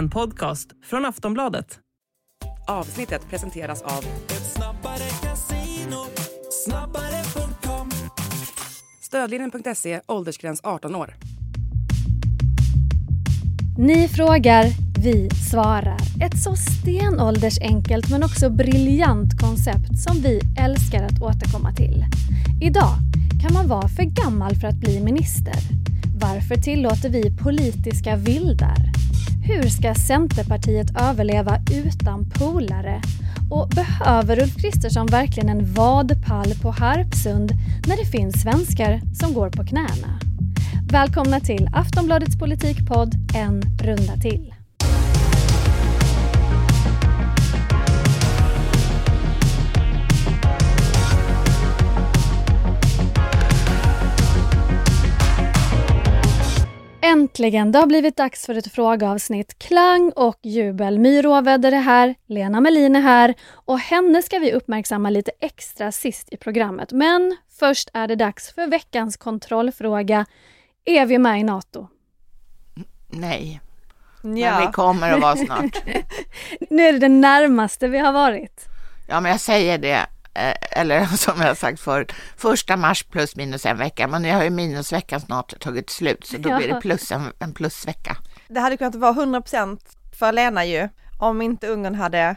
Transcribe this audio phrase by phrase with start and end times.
[0.00, 1.78] En podcast från Aftonbladet.
[2.68, 4.04] Avsnittet presenteras av
[9.02, 11.14] Stödlinjen.se, åldersgräns 18 år.
[13.78, 14.64] Ni frågar,
[14.98, 15.98] vi svarar.
[16.22, 22.04] Ett så stenåldersenkelt men också briljant koncept som vi älskar att återkomma till.
[22.62, 22.94] Idag
[23.42, 25.80] kan man vara för gammal för att bli minister.
[26.20, 28.90] Varför tillåter vi politiska vildar?
[29.44, 33.02] Hur ska Centerpartiet överleva utan polare?
[33.50, 37.52] Och behöver Ulf Kristersson verkligen en vadpall på Harpsund
[37.86, 40.20] när det finns svenskar som går på knäna?
[40.92, 44.54] Välkomna till Aftonbladets politikpodd En runda till.
[57.10, 57.72] Äntligen!
[57.72, 59.58] Det har blivit dags för ett frågeavsnitt.
[59.58, 60.98] Klang och jubel.
[60.98, 65.92] My Råväder är här, Lena Melin är här och henne ska vi uppmärksamma lite extra
[65.92, 66.92] sist i programmet.
[66.92, 70.26] Men först är det dags för veckans kontrollfråga.
[70.84, 71.88] Är vi med i NATO?
[73.08, 73.60] Nej.
[74.22, 74.28] Ja.
[74.30, 75.84] Men vi kommer att vara snart.
[76.70, 78.64] nu är det det närmaste vi har varit.
[79.08, 80.06] Ja, men jag säger det.
[80.34, 84.08] Eh, eller som jag har sagt förut, första mars plus minus en vecka.
[84.08, 87.54] Men nu har ju minusveckan snart tagit slut, så då blir det plus en, en
[87.54, 88.16] plusvecka.
[88.48, 89.78] Det hade kunnat vara 100%
[90.18, 92.36] för Lena ju, om inte Ungern hade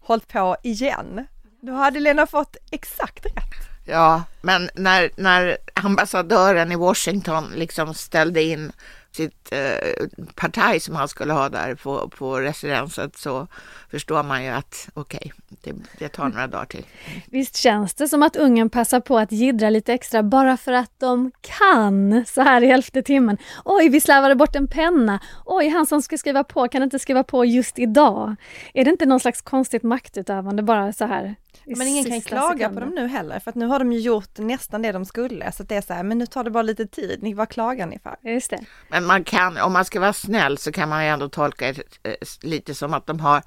[0.00, 1.26] hållit på igen.
[1.60, 3.74] Då hade Lena fått exakt rätt.
[3.86, 8.72] Ja, men när, när ambassadören i Washington liksom ställde in
[9.14, 13.46] sitt eh, parti som han skulle ha där på, på residenset så
[13.90, 16.86] förstår man ju att okej, det, det tar några dagar till.
[17.26, 20.92] Visst känns det som att ungen passar på att jiddra lite extra bara för att
[20.98, 23.38] de kan så här i elfte timmen.
[23.64, 25.20] Oj, vi slarvade bort en penna.
[25.44, 28.36] Oj, han som ska skriva på kan inte skriva på just idag.
[28.74, 31.34] Är det inte någon slags konstigt maktutövande bara så här?
[31.64, 32.80] Men ingen kan klaga på sekunden?
[32.80, 35.62] dem nu heller, för att nu har de ju gjort nästan det de skulle, så
[35.62, 37.86] att det är så här, men nu tar det bara lite tid, ni, vad klagar
[37.86, 38.16] ni för?
[38.22, 38.60] Just det.
[38.88, 42.10] Men man kan, om man ska vara snäll så kan man ju ändå tolka det
[42.10, 43.42] eh, lite som att de har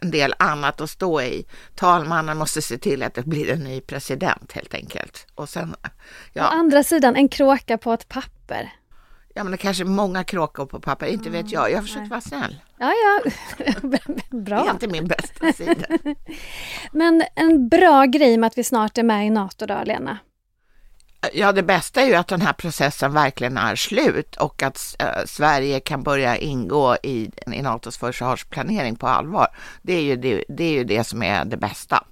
[0.00, 1.46] en del annat att stå i.
[1.74, 5.26] Talmannen måste se till att det blir en ny president helt enkelt.
[5.34, 5.88] Och sen, Å
[6.32, 8.72] ja, andra sidan, en kråka på ett papper.
[9.36, 11.72] Ja men det kanske är många kråkor på papper, inte vet jag.
[11.72, 12.10] Jag försöker nej.
[12.10, 12.56] vara snäll.
[12.78, 13.30] Ja, ja.
[13.82, 14.70] Det är bra.
[14.70, 15.86] inte min bästa sida.
[16.92, 20.18] Men en bra grej med att vi snart är med i NATO då, Lena?
[21.32, 25.24] Ja, det bästa är ju att den här processen verkligen är slut och att eh,
[25.26, 29.48] Sverige kan börja ingå i, i NATOs försvarsplanering på allvar.
[29.82, 32.04] Det är, ju det, det är ju det som är det bästa.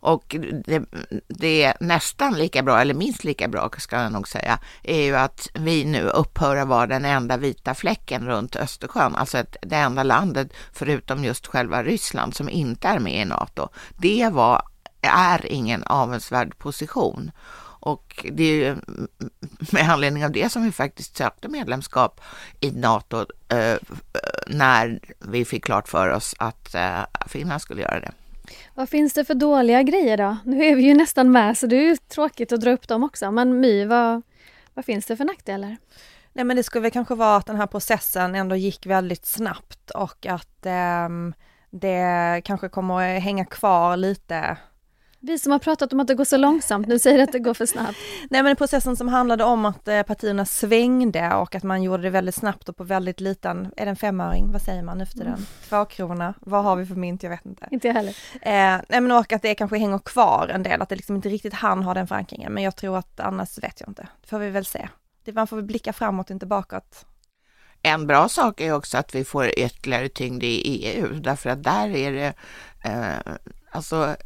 [0.00, 0.84] Och det,
[1.28, 5.16] det är nästan lika bra, eller minst lika bra ska jag nog säga, är ju
[5.16, 9.76] att vi nu upphör att vara den enda vita fläcken runt Östersjön, alltså ett, det
[9.76, 13.68] enda landet förutom just själva Ryssland som inte är med i NATO.
[13.96, 14.62] Det var,
[15.00, 17.30] är ingen avundsvärd position.
[17.82, 19.08] Och det är ju mm,
[19.72, 22.20] med anledning av det som vi faktiskt sökte medlemskap
[22.60, 23.76] i NATO eh,
[24.46, 28.12] när vi fick klart för oss att eh, Finland skulle göra det.
[28.74, 30.36] Vad finns det för dåliga grejer då?
[30.44, 33.04] Nu är vi ju nästan med så det är ju tråkigt att dra upp dem
[33.04, 33.30] också.
[33.30, 34.22] Men My, vad,
[34.74, 35.76] vad finns det för nackdelar?
[36.32, 39.90] Nej men det skulle väl kanske vara att den här processen ändå gick väldigt snabbt
[39.90, 41.08] och att eh,
[41.70, 44.56] det kanske kommer att hänga kvar lite
[45.22, 47.54] vi som har pratat om att det går så långsamt, nu säger att det går
[47.54, 47.98] för snabbt.
[48.30, 52.10] Nej men processen som handlade om att eh, partierna svängde och att man gjorde det
[52.10, 55.12] väldigt snabbt och på väldigt liten, är det en femöring, vad säger man nu för
[55.12, 55.46] tiden?
[55.68, 57.68] Två krona, vad har vi för mynt, jag vet inte.
[57.70, 58.16] Inte jag heller.
[58.42, 61.28] Eh, nej men och att det kanske hänger kvar en del, att det liksom inte
[61.28, 64.08] riktigt han har den förankringen, men jag tror att annars vet jag inte.
[64.20, 64.88] Det får vi väl se.
[65.24, 67.06] Det, man får väl blicka framåt, inte bakåt.
[67.82, 71.96] En bra sak är också att vi får ytterligare tyngd i EU, därför att där
[71.96, 72.34] är det
[72.84, 73.34] eh,
[73.70, 74.16] alltså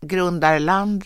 [0.00, 1.04] grundarland,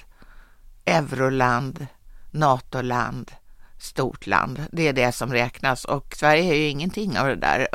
[0.84, 1.86] euroland,
[2.30, 3.32] NATO-land,
[3.78, 4.62] stort land.
[4.72, 7.69] Det är det som räknas och Sverige är ju ingenting av det där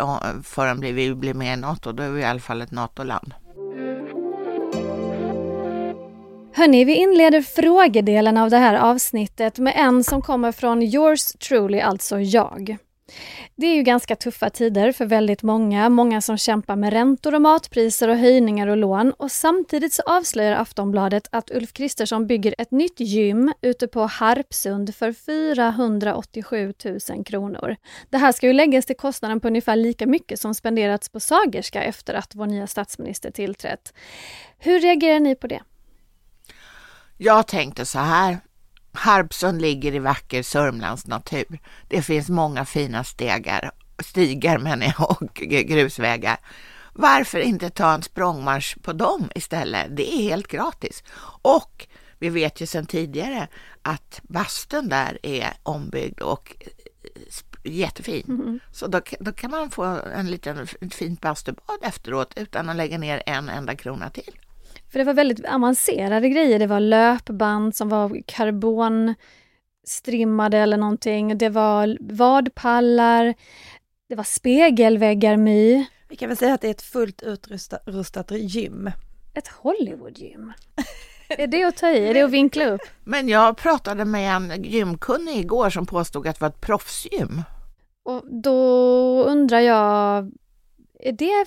[0.43, 1.91] förrän vi blir med i NATO.
[1.91, 3.33] Då är vi i alla fall ett NATO-land.
[6.53, 11.79] Hörni, vi inleder frågedelen av det här avsnittet med en som kommer från yours truly,
[11.79, 12.77] alltså jag.
[13.55, 17.41] Det är ju ganska tuffa tider för väldigt många, många som kämpar med räntor och
[17.41, 22.71] matpriser och höjningar och lån och samtidigt så avslöjar Aftonbladet att Ulf Kristersson bygger ett
[22.71, 26.73] nytt gym ute på Harpsund för 487
[27.09, 27.75] 000 kronor.
[28.09, 31.83] Det här ska ju läggas till kostnaden på ungefär lika mycket som spenderats på Sagerska
[31.83, 33.93] efter att vår nya statsminister tillträtt.
[34.59, 35.61] Hur reagerar ni på det?
[37.17, 38.37] Jag tänkte så här.
[38.97, 41.59] Harpsund ligger i vacker Sörmlands natur.
[41.87, 45.35] Det finns många fina stegar stigar menar jag, och
[45.67, 46.37] grusvägar.
[46.93, 49.87] Varför inte ta en språngmarsch på dem istället?
[49.97, 51.03] Det är helt gratis.
[51.41, 51.87] Och
[52.19, 53.47] vi vet ju sedan tidigare
[53.81, 58.25] att bastun där är ombyggd och eh, jättefin.
[58.27, 58.59] Mm.
[58.71, 59.83] Så då, då, kan man få
[60.15, 64.39] en liten ett fint bastubad efteråt utan att lägga ner en enda krona till.
[64.91, 66.59] För det var väldigt avancerade grejer.
[66.59, 71.37] Det var löpband som var karbonstrimmade eller någonting.
[71.37, 73.33] Det var vadpallar.
[74.09, 75.85] Det var spegelväggar My.
[76.09, 78.91] Vi kan väl säga att det är ett fullt utrustat gym.
[79.33, 80.53] Ett Hollywoodgym.
[81.29, 82.07] Är det att ta i?
[82.07, 82.81] Är det att vinkla upp?
[83.03, 87.41] Men jag pratade med en gymkunnig igår som påstod att det var ett proffsgym.
[88.03, 90.31] Och då undrar jag,
[90.99, 91.45] är det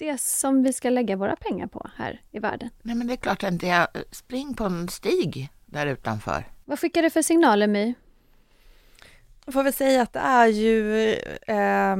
[0.00, 2.70] det som vi ska lägga våra pengar på här i världen?
[2.82, 6.44] Nej, men det är klart att det är spring på en stig där utanför.
[6.64, 7.94] Vad skickar det för signaler, My?
[9.44, 11.12] Jag får väl säga att det är ju
[11.46, 11.96] eh,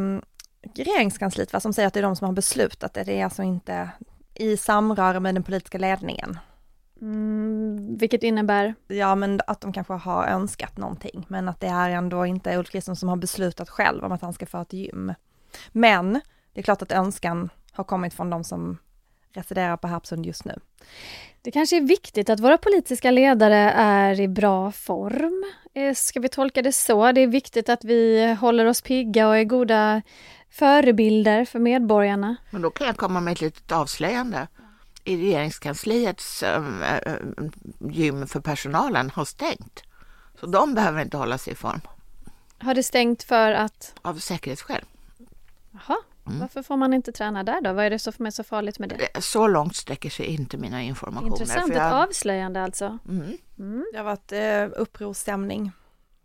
[0.74, 3.04] regeringskansliet va, som säger att det är de som har beslutat det.
[3.04, 3.90] Det är alltså inte
[4.34, 6.38] i samröre med den politiska ledningen.
[7.00, 8.74] Mm, vilket innebär?
[8.86, 12.70] Ja men att de kanske har önskat någonting men att det är ändå inte Ulf
[12.70, 15.14] Kristersson som har beslutat själv om att han ska få ett gym.
[15.72, 16.20] Men
[16.52, 18.78] det är klart att önskan har kommit från de som
[19.32, 20.60] residerar på Harpsund just nu.
[21.42, 25.44] Det kanske är viktigt att våra politiska ledare är i bra form.
[25.74, 27.12] Eh, ska vi tolka det så?
[27.12, 30.02] Det är viktigt att vi håller oss pigga och är goda
[30.50, 32.36] förebilder för medborgarna.
[32.50, 34.48] Men då kan jag komma med ett litet avslöjande.
[35.04, 36.82] I regeringskansliets um,
[37.90, 39.82] gym för personalen har stängt.
[40.40, 41.80] Så de behöver inte hålla sig i form.
[42.58, 43.94] Har det stängt för att?
[44.02, 44.84] Av säkerhetsskäl.
[45.70, 45.96] Jaha,
[46.26, 46.40] mm.
[46.40, 47.72] varför får man inte träna där då?
[47.72, 49.22] Vad är det som är så farligt med det?
[49.22, 51.26] Så långt sträcker sig inte mina informationer.
[51.26, 51.86] Intressant, jag...
[51.86, 52.98] ett avslöjande alltså.
[53.08, 53.36] Mm.
[53.58, 53.86] Mm.
[53.92, 55.72] Det har varit eh, upprorsstämning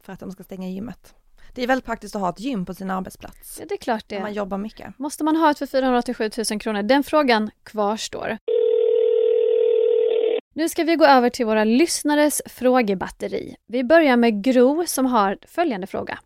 [0.03, 1.15] för att de ska stänga gymmet.
[1.53, 3.57] Det är väldigt praktiskt att ha ett gym på sin arbetsplats.
[3.59, 4.19] Ja, det är klart det.
[4.19, 4.99] Man jobbar mycket.
[4.99, 6.83] Måste man ha ett för 487 000 kronor?
[6.83, 8.37] Den frågan kvarstår.
[10.53, 13.55] Nu ska vi gå över till våra lyssnares frågebatteri.
[13.67, 16.19] Vi börjar med Gro som har följande fråga.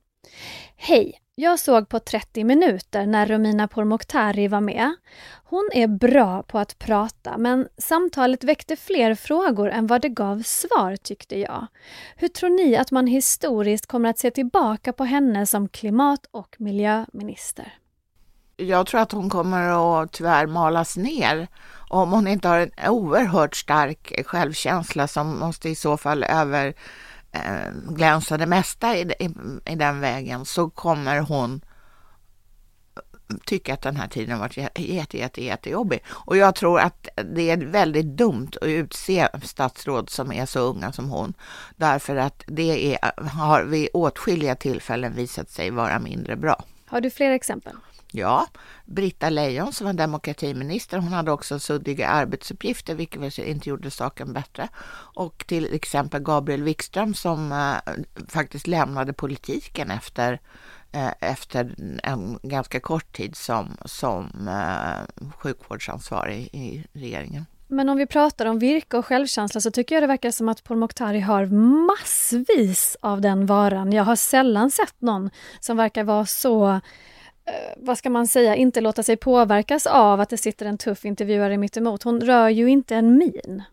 [0.75, 1.19] Hej!
[1.41, 4.95] Jag såg på 30 minuter när Romina Pourmokhtari var med.
[5.43, 10.41] Hon är bra på att prata men samtalet väckte fler frågor än vad det gav
[10.41, 11.67] svar tyckte jag.
[12.15, 16.55] Hur tror ni att man historiskt kommer att se tillbaka på henne som klimat och
[16.59, 17.73] miljöminister?
[18.57, 21.47] Jag tror att hon kommer att tyvärr malas ner
[21.89, 26.73] om hon inte har en oerhört stark självkänsla som måste i så fall över
[27.31, 29.29] Eh, glänsa det mesta i, i,
[29.65, 31.61] i, den vägen så kommer hon
[33.45, 36.03] tycka att den här tiden har varit jätte, jätte, jättejobbig.
[36.09, 40.91] Och jag tror att det är väldigt dumt att utse statsråd som är så unga
[40.91, 41.33] som hon.
[41.75, 46.63] Därför att det är, har vid åtskilliga tillfällen visat sig vara mindre bra.
[46.85, 47.73] Har du fler exempel?
[48.11, 48.47] Ja,
[48.85, 54.67] Britta Lejon som var demokratiminister, hon hade också suddiga arbetsuppgifter, vilket inte gjorde saken bättre.
[55.15, 57.93] Och till exempel Gabriel Wikström som eh,
[58.27, 60.39] faktiskt lämnade politiken efter,
[60.91, 67.45] eh, efter en ganska kort tid som, som eh, sjukvårdsansvarig i regeringen.
[67.71, 70.63] Men om vi pratar om virke och självkänsla så tycker jag det verkar som att
[70.63, 71.45] Pourmokhtari har
[71.87, 73.91] massvis av den varan.
[73.91, 75.29] Jag har sällan sett någon
[75.59, 76.79] som verkar vara så
[77.49, 81.05] Eh, vad ska man säga, inte låta sig påverkas av att det sitter en tuff
[81.05, 82.03] intervjuare mitt emot.
[82.03, 83.63] Hon rör ju inte en min.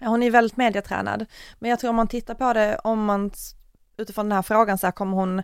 [0.00, 1.26] Hon är väldigt mediatränad.
[1.58, 3.30] Men jag tror om man tittar på det, om man
[3.96, 5.42] utifrån den här frågan så här, kommer hon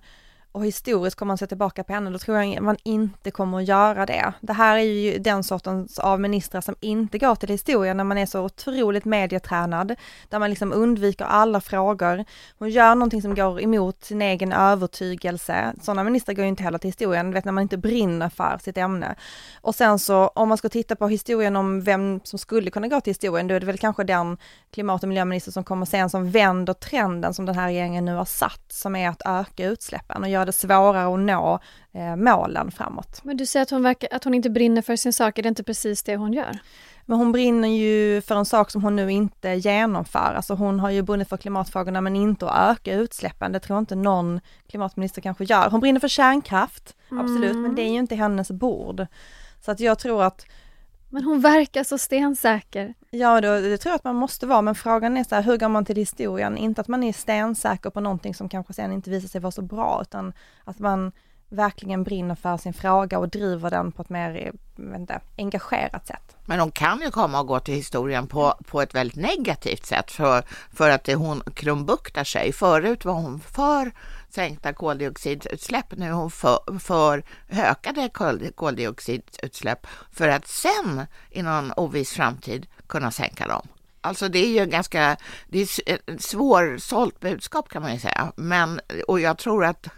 [0.53, 3.69] och historiskt kommer man se tillbaka på henne, då tror jag man inte kommer att
[3.69, 4.33] göra det.
[4.41, 8.19] Det här är ju den sortens av ministrar som inte går till historien när man
[8.19, 9.95] är så otroligt medietränad,
[10.29, 12.25] där man liksom undviker alla frågor.
[12.59, 15.75] Hon gör någonting som går emot sin egen övertygelse.
[15.83, 18.79] Sådana ministrar går ju inte heller till historien, vet när man inte brinner för sitt
[18.79, 19.15] ämne.
[19.61, 23.01] Och sen så om man ska titta på historien om vem som skulle kunna gå
[23.01, 24.37] till historien, då är det väl kanske den
[24.71, 28.25] klimat och miljöminister som kommer sen som vänder trenden som den här regeringen nu har
[28.25, 31.59] satt, som är att öka utsläppen och göra det svårare att nå
[31.93, 33.21] eh, målen framåt.
[33.25, 35.49] Men du säger att hon, verkar, att hon inte brinner för sin sak, är det
[35.49, 36.59] inte precis det hon gör?
[37.05, 40.35] Men hon brinner ju för en sak som hon nu inte genomför.
[40.37, 43.53] Alltså hon har ju brunnit för klimatfrågorna men inte att öka utsläppen.
[43.53, 45.71] Det tror jag inte någon klimatminister kanske gör.
[45.71, 47.25] Hon brinner för kärnkraft, mm.
[47.25, 49.07] absolut, men det är ju inte hennes bord.
[49.65, 50.47] Så att jag tror att
[51.11, 52.95] men hon verkar så stensäker.
[53.11, 55.57] Ja, då, det tror jag att man måste vara, men frågan är så här, hur
[55.57, 56.57] går man till historien?
[56.57, 59.63] Inte att man är stensäker på någonting som kanske sen inte visar sig vara så
[59.63, 60.33] bra, utan
[60.65, 61.13] att man
[61.49, 66.37] verkligen brinner för sin fråga och driver den på ett mer inte, engagerat sätt.
[66.47, 70.11] Men hon kan ju komma och gå till historien på, på ett väldigt negativt sätt
[70.11, 72.53] för, för att det hon krumbuktar sig.
[72.53, 73.93] Förut var hon för
[74.31, 75.97] sänkta koldioxidutsläpp.
[75.97, 78.09] Nu är hon för, för ökade
[78.55, 83.69] koldioxidutsläpp för att sen i någon oviss framtid kunna sänka dem.
[84.01, 85.17] Alltså det är ju ganska,
[85.49, 88.33] det är ett eh, svårsålt budskap kan man ju säga.
[88.37, 89.89] Men, och jag tror att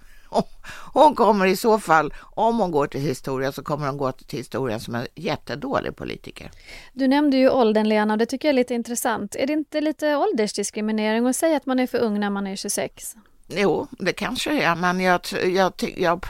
[0.92, 4.38] hon kommer i så fall, om hon går till historien, så kommer hon gå till
[4.38, 6.50] historien som en jättedålig politiker.
[6.92, 9.36] Du nämnde ju åldern Lena och det tycker jag är lite intressant.
[9.36, 12.56] Är det inte lite åldersdiskriminering att säga att man är för ung när man är
[12.56, 13.16] 26?
[13.52, 16.26] Jo, det kanske det är, men jag, jag, jag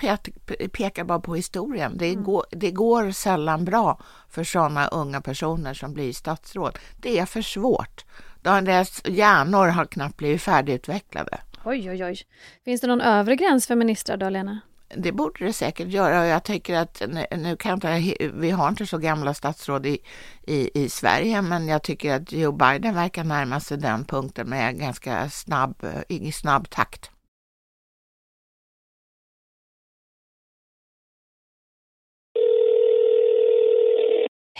[0.72, 1.92] pekar bara på historien.
[1.98, 2.24] Det, mm.
[2.24, 6.78] går, det går sällan bra för sådana unga personer som blir statsråd.
[6.96, 8.04] Det är för svårt.
[8.42, 11.38] Deras hjärnor har knappt blivit färdigutvecklade.
[11.64, 12.16] Oj, oj, oj.
[12.64, 14.60] Finns det någon övre gräns för ministrar då, Lena?
[14.97, 16.26] Det borde det säkert göra.
[16.26, 17.02] Jag tycker att
[17.37, 19.99] nu kan inte, vi har inte så gamla statsråd i,
[20.47, 24.78] i, i Sverige, men jag tycker att Joe Biden verkar närma sig den punkten med
[24.78, 27.11] ganska snabb, eh, i snabb takt.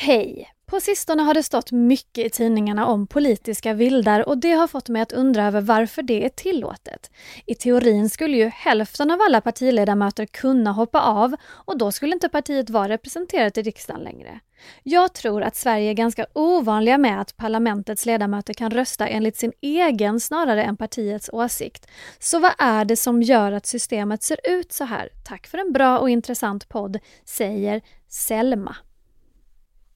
[0.03, 0.51] Hej!
[0.67, 4.89] På sistone har det stått mycket i tidningarna om politiska vildar och det har fått
[4.89, 7.11] mig att undra över varför det är tillåtet.
[7.47, 12.29] I teorin skulle ju hälften av alla partiledamöter kunna hoppa av och då skulle inte
[12.29, 14.41] partiet vara representerat i riksdagen längre.
[14.83, 19.53] Jag tror att Sverige är ganska ovanliga med att parlamentets ledamöter kan rösta enligt sin
[19.61, 21.87] egen snarare än partiets åsikt.
[22.19, 25.09] Så vad är det som gör att systemet ser ut så här?
[25.29, 28.77] Tack för en bra och intressant podd, säger Selma.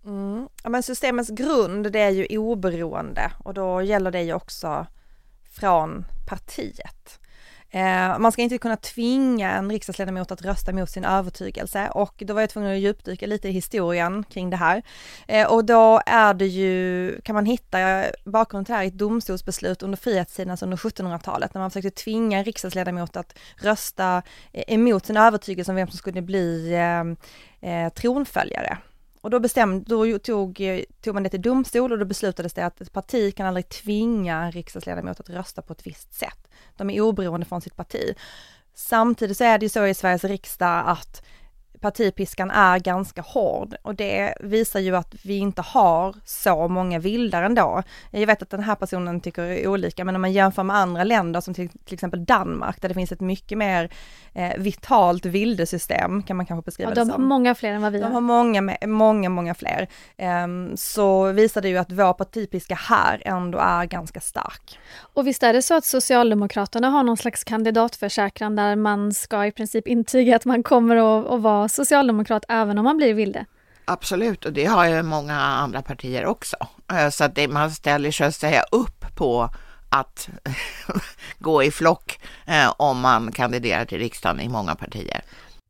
[0.05, 0.49] Mm.
[0.63, 4.87] Ja, men systemets grund det är ju oberoende och då gäller det ju också
[5.51, 7.21] från partiet.
[7.75, 12.35] Eh, man ska inte kunna tvinga en riksdagsledamot att rösta mot sin övertygelse och då
[12.35, 14.83] var jag tvungen att djupdyka lite i historien kring det här.
[15.29, 18.89] Eh, och då är det ju, kan man hitta eh, bakgrunden till det här i
[18.89, 24.23] ett domstolsbeslut under frihetstiden, alltså under 1700-talet, när man försökte tvinga en riksdagsledamot att rösta
[24.53, 28.79] eh, emot sin övertygelse om vem som skulle bli eh, eh tronföljare.
[29.25, 30.61] Och då bestämde, då tog,
[31.01, 34.43] tog man det till domstol och då beslutades det att ett parti kan aldrig tvinga
[34.43, 36.49] en riksdagsledamot att rösta på ett visst sätt.
[36.77, 38.15] De är oberoende från sitt parti.
[38.75, 41.23] Samtidigt så är det ju så i Sveriges riksdag att
[41.85, 47.43] partipiskan är ganska hård och det visar ju att vi inte har så många vildar
[47.43, 47.83] ändå.
[48.11, 51.41] Jag vet att den här personen tycker olika, men om man jämför med andra länder
[51.41, 53.91] som till, till exempel Danmark, där det finns ett mycket mer
[54.35, 57.13] eh, vitalt vildesystem, kan man kanske beskriva ja, de det som.
[57.13, 58.11] De har många fler än vad vi de har.
[58.11, 59.89] De har många, många, många fler.
[60.17, 64.79] Eh, så visar det ju att vår partipiska här ändå är ganska stark.
[65.15, 69.53] Och visst är det så att Socialdemokraterna har någon slags kandidatförsäkran där man ska i
[69.53, 73.45] princip intyga att man kommer att, att vara socialdemokrat även om man blir vilde?
[73.85, 76.57] Absolut, och det har ju många andra partier också.
[76.93, 79.51] Eh, så att det, man ställer sig att säga upp på
[79.89, 80.29] att
[81.39, 85.21] gå i flock eh, om man kandiderar till riksdagen i många partier.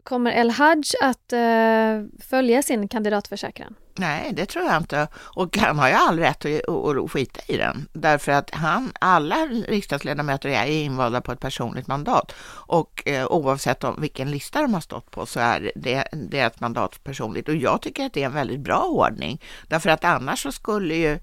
[0.04, 3.74] Kommer El Haj att eh, följa sin kandidatförsäkran?
[3.96, 5.08] Nej, det tror jag inte.
[5.14, 7.88] Och han har ju all rätt att, att skita i den.
[7.92, 12.32] Därför att han, alla riksdagsledamöter är invalda på ett personligt mandat.
[12.66, 17.04] Och eh, oavsett om vilken lista de har stått på så är det deras mandat
[17.04, 17.48] personligt.
[17.48, 19.40] Och jag tycker att det är en väldigt bra ordning.
[19.68, 21.18] Därför att annars så skulle ju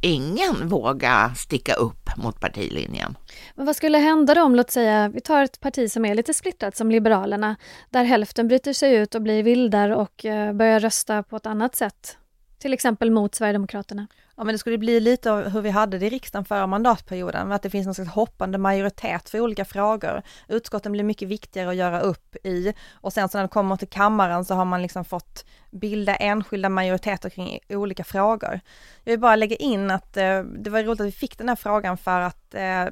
[0.00, 3.16] ingen våga sticka upp mot partilinjen.
[3.54, 6.34] Men vad skulle hända då om, låt säga, vi tar ett parti som är lite
[6.34, 7.56] splittrat som Liberalerna,
[7.90, 11.76] där hälften bryter sig ut och blir vildar och eh, börjar rösta på ett annat
[11.76, 12.18] sätt?
[12.58, 14.06] Till exempel mot Sverigedemokraterna.
[14.36, 17.52] Ja men det skulle bli lite av hur vi hade det i riksdagen förra mandatperioden,
[17.52, 20.22] att det finns någon slags hoppande majoritet för olika frågor.
[20.48, 23.88] Utskotten blir mycket viktigare att göra upp i och sen så när det kommer till
[23.88, 28.60] kammaren så har man liksom fått bilda enskilda majoriteter kring olika frågor.
[29.04, 31.56] Jag vill bara lägga in att eh, det var roligt att vi fick den här
[31.56, 32.84] frågan för att eh,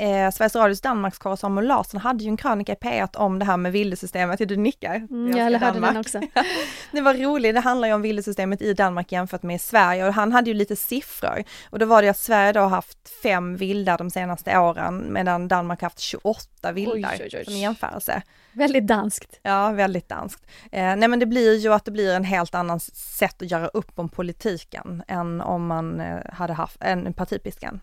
[0.00, 3.56] eh, Sveriges Radios Danmarkskorre Samuel Larsson hade ju en krönika i P1 om det här
[3.56, 4.94] med vildesystemet, du nickar?
[4.94, 6.20] Mm, jag hörde den också.
[6.92, 10.32] det var roligt, det handlar ju om vildesystemet i Danmark jämfört med Sverige och han
[10.32, 13.98] hade ju lite siffror och då var det att Sverige då har haft fem vildar
[13.98, 17.44] de senaste åren medan Danmark haft 28 vildar oj, oj, oj.
[17.44, 18.22] som jämförelse.
[18.52, 19.40] Väldigt danskt.
[19.42, 20.46] Ja, väldigt danskt.
[20.72, 23.66] Eh, nej men det blir ju att det blir en helt annan sätt att göra
[23.66, 27.80] upp om politiken än om man eh, hade haft en partipiskan.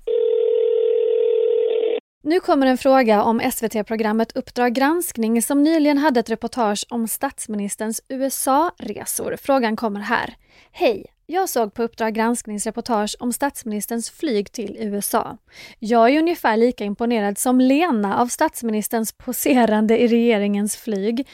[2.27, 8.01] Nu kommer en fråga om SVT-programmet Uppdrag granskning som nyligen hade ett reportage om statsministerns
[8.07, 9.35] USA-resor.
[9.41, 10.35] Frågan kommer här.
[10.71, 11.05] Hej!
[11.25, 15.37] Jag såg på Uppdrag gransknings reportage om statsministerns flyg till USA.
[15.79, 21.27] Jag är ungefär lika imponerad som Lena av statsministerns poserande i regeringens flyg.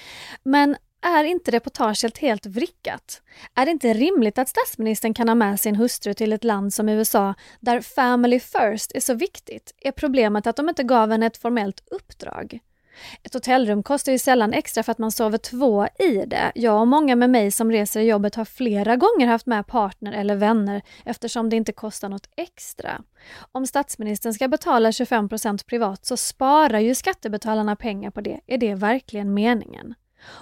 [0.43, 3.21] Men är inte reportaget helt vrickat?
[3.55, 6.89] Är det inte rimligt att statsministern kan ha med sin hustru till ett land som
[6.89, 9.73] USA där family first är så viktigt?
[9.81, 12.59] Är problemet att de inte gav henne ett formellt uppdrag?
[13.23, 16.51] Ett hotellrum kostar ju sällan extra för att man sover två i det.
[16.55, 20.11] Jag och många med mig som reser i jobbet har flera gånger haft med partner
[20.11, 23.01] eller vänner eftersom det inte kostar något extra.
[23.51, 28.39] Om statsministern ska betala 25% privat så sparar ju skattebetalarna pengar på det.
[28.47, 29.95] Är det verkligen meningen?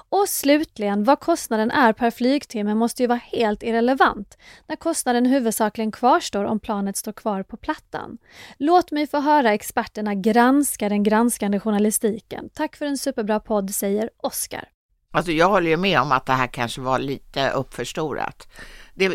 [0.09, 5.91] Och slutligen, vad kostnaden är per flygtimme måste ju vara helt irrelevant när kostnaden huvudsakligen
[5.91, 8.17] kvarstår om planet står kvar på plattan.
[8.57, 12.49] Låt mig få höra experterna granska den granskande journalistiken.
[12.53, 14.69] Tack för en superbra podd, säger Oskar.
[15.13, 18.47] Alltså jag håller ju med om att det här kanske var lite uppförstorat.
[18.93, 19.09] Det,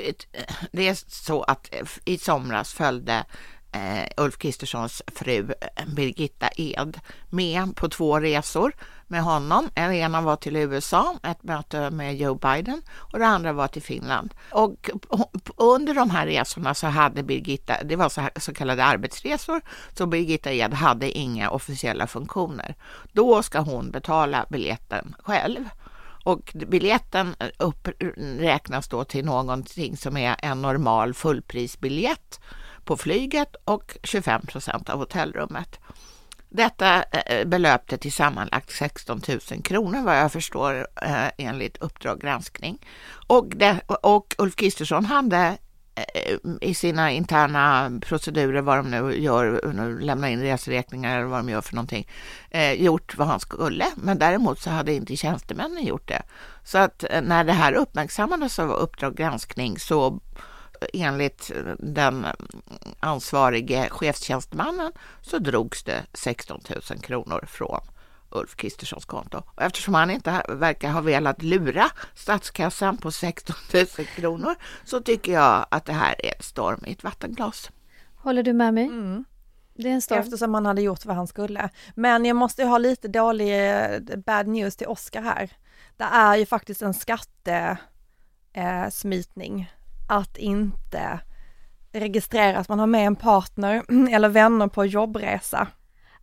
[0.72, 0.94] det är
[1.24, 3.24] så att eh, i somras följde
[3.76, 8.72] eh, Ulf Kristerssons fru eh, Birgitta Ed med på två resor
[9.06, 9.70] med honom.
[9.74, 13.82] Den ena var till USA, ett möte med Joe Biden och det andra var till
[13.82, 14.34] Finland.
[14.50, 14.90] Och
[15.56, 19.60] under de här resorna så hade Birgitta, det var så, här, så kallade arbetsresor,
[19.94, 22.74] så Birgitta Ed hade inga officiella funktioner.
[23.12, 25.68] Då ska hon betala biljetten själv.
[26.24, 32.40] Och biljetten eh, uppräknas då till någonting som är en normal fullprisbiljett
[32.86, 35.78] på flyget och 25 procent av hotellrummet.
[36.48, 42.78] Detta eh, belöpte till sammanlagt 16 000 kronor vad jag förstår eh, enligt Uppdrag granskning.
[43.26, 45.58] Och, det, och Ulf Kristersson hade
[45.94, 51.48] eh, i sina interna procedurer, vad de nu gör, lämna in reseräkningar eller vad de
[51.48, 52.08] gör för någonting,
[52.76, 53.86] gjort vad han skulle.
[53.96, 56.22] Men däremot så hade inte tjänstemännen gjort det.
[56.64, 60.20] Så att när det här uppmärksammades av Uppdrag granskning så
[60.92, 62.26] enligt den
[63.00, 64.92] ansvarige chefstjänstemannen
[65.22, 67.80] så drogs det 16 000 kronor från
[68.30, 69.42] Ulf Kristerssons konto.
[69.46, 74.54] Och eftersom han inte verkar ha velat lura statskassan på 16 000 kronor
[74.84, 77.70] så tycker jag att det här är ett storm i ett vattenglas.
[78.16, 78.84] Håller du med mig?
[78.84, 79.24] Mm.
[79.74, 80.18] Det är en storm.
[80.18, 81.70] Eftersom han hade gjort vad han skulle.
[81.94, 85.50] Men jag måste ha lite dålig eh, bad news till Oskar här.
[85.96, 89.66] Det är ju faktiskt en skattesmitning eh,
[90.06, 91.20] att inte
[91.92, 95.68] registrera att man har med en partner eller vänner på jobbresa.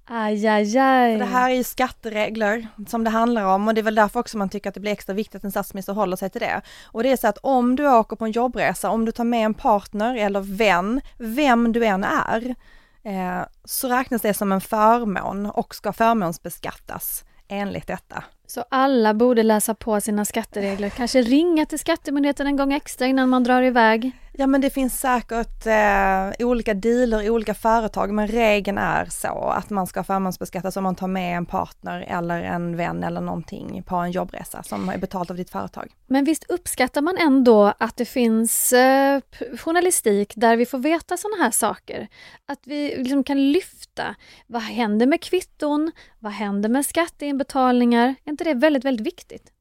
[0.05, 1.17] Aj, aj, aj.
[1.17, 4.37] Det här är ju skatteregler som det handlar om och det är väl därför också
[4.37, 6.61] man tycker att det blir extra viktigt att en statsminister håller sig till det.
[6.85, 9.45] Och det är så att om du åker på en jobbresa, om du tar med
[9.45, 12.55] en partner eller vän, vem du än är,
[13.03, 18.23] eh, så räknas det som en förmån och ska förmånsbeskattas enligt detta.
[18.47, 23.29] Så alla borde läsa på sina skatteregler, kanske ringa till Skattemyndigheten en gång extra innan
[23.29, 24.11] man drar iväg.
[24.35, 29.49] Ja men det finns säkert eh, olika dealer i olika företag men regeln är så
[29.49, 33.83] att man ska förmånsbeskattas om man tar med en partner eller en vän eller någonting
[33.83, 35.91] på en jobbresa som är betalt av ditt företag.
[36.07, 39.21] Men visst uppskattar man ändå att det finns eh,
[39.57, 42.07] journalistik där vi får veta sådana här saker?
[42.45, 44.15] Att vi liksom kan lyfta,
[44.47, 45.91] vad händer med kvitton?
[46.19, 48.15] Vad händer med skatteinbetalningar?
[48.23, 49.51] Är inte det väldigt, väldigt viktigt?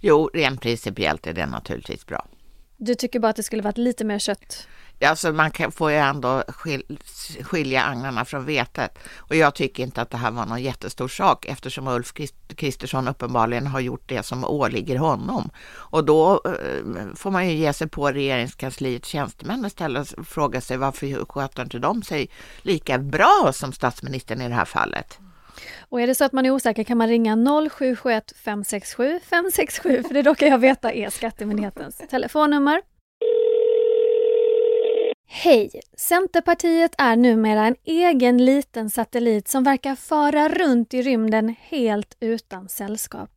[0.00, 2.26] Jo, rent principiellt är det naturligtvis bra.
[2.76, 4.68] Du tycker bara att det skulle varit lite mer kött?
[5.04, 6.98] Alltså man kan, får ju ändå skil,
[7.42, 8.98] skilja agnarna från vetet.
[9.16, 12.12] Och jag tycker inte att det här var någon jättestor sak eftersom Ulf
[12.56, 15.50] Kristersson uppenbarligen har gjort det som åligger honom.
[15.68, 20.76] Och då eh, får man ju ge sig på regeringskansliets tjänstemän istället och fråga sig
[20.76, 22.30] varför sköter inte de sig
[22.62, 25.18] lika bra som statsministern i det här fallet?
[25.88, 27.36] Och är det så att man är osäker kan man ringa
[27.70, 32.82] 0771 567 567 för det råkar jag veta är Skattemyndighetens telefonnummer.
[35.28, 35.80] Hej!
[35.96, 42.68] Centerpartiet är numera en egen liten satellit som verkar fara runt i rymden helt utan
[42.68, 43.30] sällskap.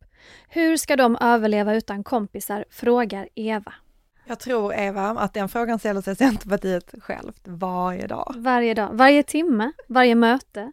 [0.48, 2.64] Hur ska de överleva utan kompisar?
[2.70, 3.74] frågar Eva.
[4.26, 8.34] Jag tror Eva att den frågan ställer sig Centerpartiet självt varje dag.
[8.36, 10.72] Varje dag, varje timme, varje möte.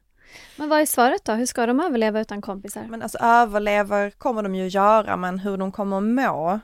[0.55, 1.31] Men vad är svaret då?
[1.33, 2.83] Hur ska de överleva utan kompisar?
[2.89, 6.59] Men alltså överlever kommer de ju göra, men hur de kommer må,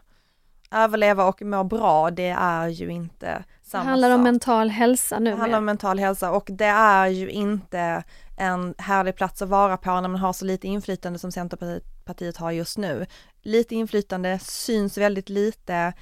[0.72, 4.18] överleva och må bra, det är ju inte samma Det handlar sak.
[4.18, 5.32] om mental hälsa nu.
[5.32, 8.04] Det handlar om mental hälsa och det är ju inte
[8.38, 12.52] en härlig plats att vara på när man har så lite inflytande som Centerpartiet har
[12.52, 13.06] just nu.
[13.42, 15.94] Lite inflytande, syns väldigt lite,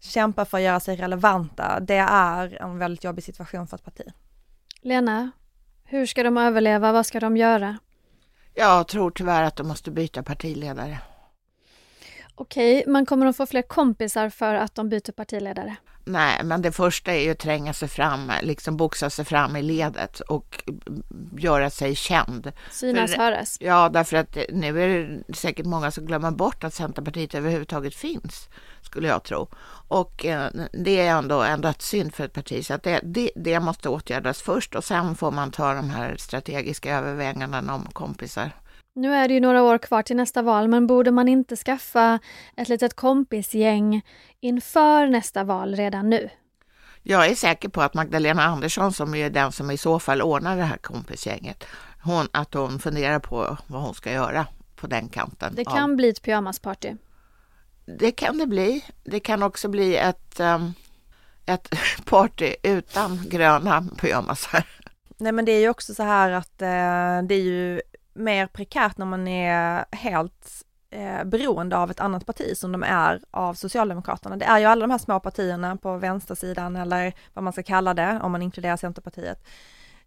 [0.00, 1.80] kämpar för att göra sig relevanta.
[1.80, 4.02] Det är en väldigt jobbig situation för ett parti.
[4.80, 5.30] Lena,
[5.90, 6.92] hur ska de överleva?
[6.92, 7.78] Vad ska de göra?
[8.54, 10.98] Jag tror tyvärr att de måste byta partiledare.
[12.34, 15.76] Okej, men kommer de få fler kompisar för att de byter partiledare?
[16.08, 19.62] Nej, men det första är ju att tränga sig fram, liksom boxa sig fram i
[19.62, 20.62] ledet och
[21.38, 22.52] göra sig känd.
[22.70, 23.56] Synas, för, höras?
[23.60, 28.48] Ja, därför att nu är det säkert många som glömmer bort att Centerpartiet överhuvudtaget finns,
[28.82, 29.48] skulle jag tro.
[29.88, 33.60] Och eh, det är ändå en dödssynd för ett parti, så att det, det, det
[33.60, 38.52] måste åtgärdas först och sen får man ta de här strategiska övervägandena om kompisar.
[38.98, 42.18] Nu är det ju några år kvar till nästa val, men borde man inte skaffa
[42.56, 44.02] ett litet kompisgäng
[44.40, 46.30] inför nästa val redan nu?
[47.02, 50.56] Jag är säker på att Magdalena Andersson, som är den som i så fall ordnar
[50.56, 51.64] det här kompisgänget,
[52.02, 55.54] hon, att hon funderar på vad hon ska göra på den kanten.
[55.54, 55.96] Det kan av...
[55.96, 56.94] bli ett pyjamasparty.
[57.98, 58.84] Det kan det bli.
[59.04, 60.74] Det kan också bli ett, um,
[61.46, 61.68] ett
[62.04, 64.66] party utan gröna pyjamasar.
[65.20, 67.80] Nej men det är ju också så här att eh, det är ju
[68.18, 73.20] mer prekärt när man är helt eh, beroende av ett annat parti som de är
[73.30, 74.36] av Socialdemokraterna.
[74.36, 77.94] Det är ju alla de här små partierna på vänstersidan eller vad man ska kalla
[77.94, 79.44] det om man inkluderar Centerpartiet.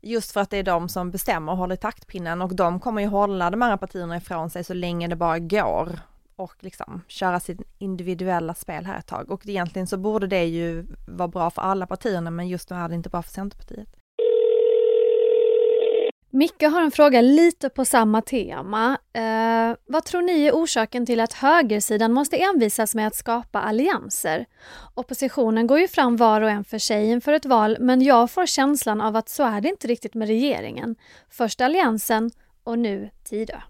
[0.02, 3.02] Just för att det är de som bestämmer och håller i taktpinnen och de kommer
[3.02, 6.00] ju hålla de andra partierna ifrån sig så länge det bara går
[6.36, 9.32] och liksom köra sitt individuella spel här ett tag.
[9.32, 12.90] Och egentligen så borde det ju vara bra för alla partierna men just nu är
[12.90, 14.01] det inte bra för Centerpartiet.
[16.34, 18.98] Micke har en fråga lite på samma tema.
[19.14, 24.46] Eh, vad tror ni är orsaken till att högersidan måste envisas med att skapa allianser?
[24.94, 28.46] Oppositionen går ju fram var och en för sig inför ett val, men jag får
[28.46, 30.96] känslan av att så är det inte riktigt med regeringen.
[31.30, 32.32] Först Alliansen
[32.64, 33.62] och nu Tidö.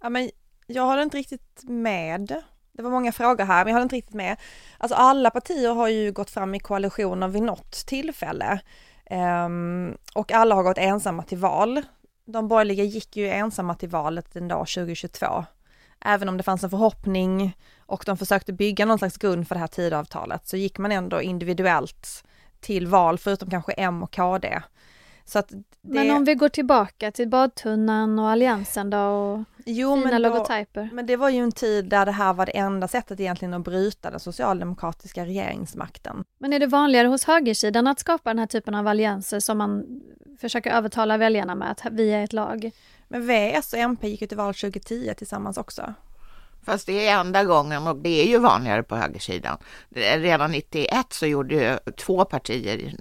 [0.00, 0.30] Ja, men
[0.66, 2.42] jag håller inte riktigt med.
[2.72, 4.36] Det var många frågor här, men jag håller inte riktigt med.
[4.78, 8.60] Alltså alla partier har ju gått fram i koalitioner vid något tillfälle.
[9.12, 11.82] Um, och alla har gått ensamma till val.
[12.24, 15.44] De borgerliga gick ju ensamma till valet den dag 2022.
[16.04, 19.58] Även om det fanns en förhoppning och de försökte bygga någon slags grund för det
[19.58, 22.24] här tidavtalet så gick man ändå individuellt
[22.60, 24.60] till val, förutom kanske M och KD.
[25.32, 25.64] Det...
[25.80, 30.28] Men om vi går tillbaka till badtunnan och alliansen då och jo, fina men då,
[30.28, 30.90] logotyper.
[30.92, 33.64] Men det var ju en tid där det här var det enda sättet egentligen att
[33.64, 36.24] bryta den socialdemokratiska regeringsmakten.
[36.38, 40.00] Men är det vanligare hos högersidan att skapa den här typen av allianser som man
[40.40, 42.70] försöker övertala väljarna med att vi är ett lag?
[43.08, 45.94] Men V, S och MP gick ju till val 2010 tillsammans också.
[46.64, 49.58] Fast det är enda gången och det är ju vanligare på högersidan.
[49.94, 52.94] Redan 91 så gjorde ju två partier,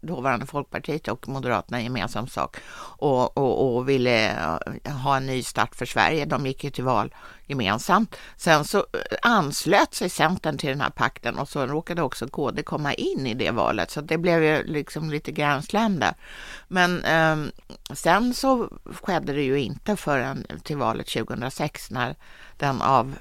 [0.00, 2.56] dåvarande Folkpartiet och Moderaterna gemensam sak
[2.98, 6.24] och, och, och, ville eh, ha en ny start för Sverige.
[6.24, 7.14] De gick ju till val
[7.46, 8.16] gemensamt.
[8.36, 8.84] Sen så eh,
[9.22, 13.34] anslöt sig Centern till den här pakten och så råkade också KD komma in i
[13.34, 16.14] det valet, så det blev ju liksom lite gränsland där.
[16.68, 17.36] Men eh,
[17.94, 22.16] sen så skedde det ju inte förrän till valet 2006 när
[22.56, 23.18] den av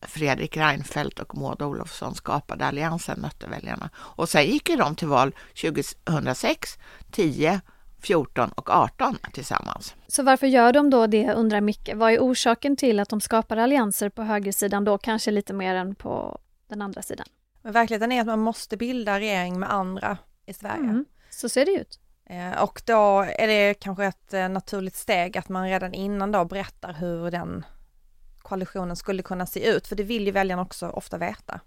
[0.00, 3.90] Fredrik Reinfeldt och Maud Olofsson skapade alliansen mötte väljarna.
[3.96, 6.78] Och sen gick ju de till val 2006,
[7.10, 7.60] 10,
[8.00, 9.94] 14 och 18 tillsammans.
[10.06, 11.90] Så varför gör de då det, undrar Micke.
[11.94, 15.94] Vad är orsaken till att de skapar allianser på högersidan då, kanske lite mer än
[15.94, 17.26] på den andra sidan?
[17.62, 20.78] Men verkligheten är att man måste bilda regering med andra i Sverige.
[20.78, 22.00] Mm, så ser det ut.
[22.26, 26.44] Eh, och då är det kanske ett eh, naturligt steg att man redan innan då
[26.44, 27.64] berättar hur den
[28.52, 31.60] koalitionen skulle kunna se ut, för det vill ju väljarna också ofta veta.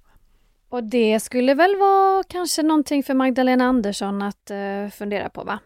[0.70, 5.60] Och det skulle väl vara kanske någonting för Magdalena Andersson att uh, fundera på, va?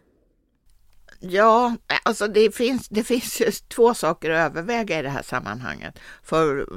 [1.19, 6.67] Ja, alltså det finns, det finns två saker att överväga i det här sammanhanget för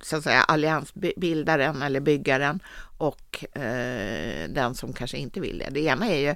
[0.00, 2.60] så att säga alliansbildaren eller byggaren
[2.98, 5.70] och eh, den som kanske inte vill det.
[5.70, 6.34] Det ena är ju,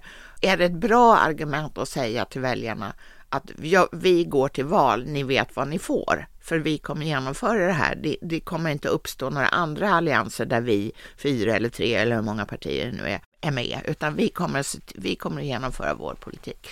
[0.51, 2.95] är det ett bra argument att säga till väljarna
[3.33, 7.66] att vi, vi går till val, ni vet vad ni får, för vi kommer genomföra
[7.66, 7.95] det här.
[7.95, 12.23] Det, det, kommer inte uppstå några andra allianser där vi, fyra eller tre eller hur
[12.23, 14.66] många partier nu är, är med, utan vi kommer,
[15.01, 16.68] vi kommer att genomföra vår politik.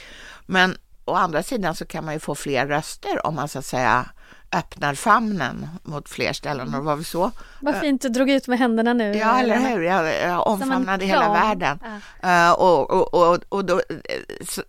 [0.47, 3.65] Men å andra sidan så kan man ju få fler röster om man så att
[3.65, 4.11] säga
[4.53, 7.31] öppnar famnen mot fler ställen och var vi så.
[7.61, 9.15] Vad fint du drog ut med händerna nu.
[9.15, 9.83] Ja, eller hur.
[9.83, 11.79] Jag, jag omfamnade hela världen.
[12.23, 12.49] Ja.
[12.49, 13.81] Uh, och, och, och, och då,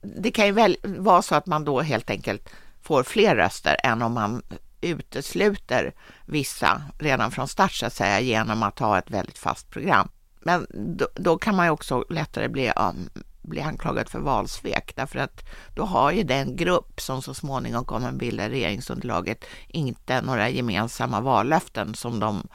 [0.01, 2.49] det kan ju väl vara så att man då helt enkelt
[2.81, 4.41] får fler röster än om man
[4.81, 5.93] utesluter
[6.25, 10.09] vissa redan från start så att säga genom att ha ett väldigt fast program.
[10.39, 10.67] Men
[10.97, 13.09] då, då kan man ju också lättare bli um,
[13.41, 18.11] bli anklagad för valsvek därför att då har ju den grupp som så småningom kommer
[18.11, 22.47] bilda regeringsunderlaget inte några gemensamma vallöften som de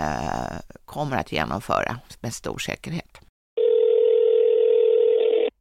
[0.00, 3.18] eh, kommer att genomföra med stor säkerhet.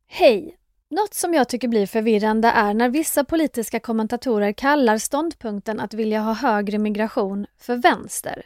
[0.07, 0.57] Hej!
[0.89, 6.19] Något som jag tycker blir förvirrande är när vissa politiska kommentatorer kallar ståndpunkten att vilja
[6.21, 8.45] ha högre migration för vänster.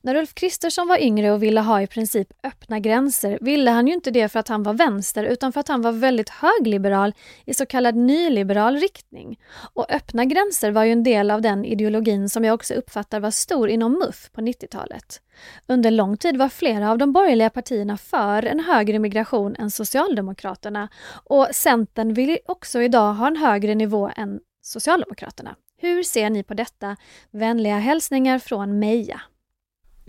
[0.00, 3.94] När Ulf Kristersson var yngre och ville ha i princip öppna gränser ville han ju
[3.94, 7.54] inte det för att han var vänster utan för att han var väldigt högliberal i
[7.54, 9.38] så kallad nyliberal riktning.
[9.74, 13.30] Och öppna gränser var ju en del av den ideologin som jag också uppfattar var
[13.30, 15.20] stor inom MUF på 90-talet.
[15.66, 20.88] Under lång tid var flera av de borgerliga partierna för en högre migration än Socialdemokraterna
[21.24, 25.56] och Centern vill också idag ha en högre nivå än Socialdemokraterna.
[25.76, 26.96] Hur ser ni på detta?
[27.30, 29.20] Vänliga hälsningar från Meja.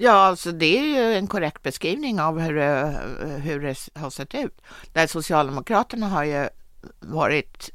[0.04, 3.00] Ja, alltså det är ju en korrekt beskrivning av hur, det-
[3.44, 4.62] hur det har sett ut.
[4.94, 6.50] Där Socialdemokraterna har ju
[7.00, 7.70] varit